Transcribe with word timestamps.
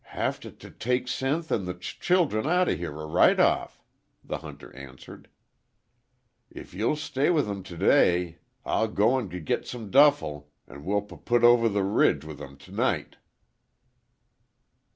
"Have 0.17 0.39
t' 0.39 0.49
take 0.49 1.05
Sinth 1.07 1.51
an' 1.51 1.65
the 1.65 1.75
ch 1.75 1.99
childem 1.99 2.47
out 2.47 2.67
o' 2.67 2.75
here 2.75 2.91
r 2.97 3.07
right 3.07 3.39
off," 3.39 3.79
the 4.23 4.39
hunter 4.39 4.75
answered. 4.75 5.29
"If 6.49 6.73
you'll 6.73 6.95
stay 6.95 7.29
with 7.29 7.47
'em 7.47 7.61
t' 7.61 7.77
day, 7.77 8.39
I'll 8.65 8.87
go 8.87 9.19
an' 9.19 9.29
g 9.29 9.39
git 9.39 9.67
some 9.67 9.91
duffle 9.91 10.49
an' 10.67 10.85
we'll 10.85 11.03
p 11.03 11.17
put 11.23 11.43
over 11.43 11.69
the 11.69 11.83
r 11.83 11.85
ridge 11.85 12.25
with 12.25 12.41
'em 12.41 12.57
t' 12.57 12.71
night." 12.71 13.17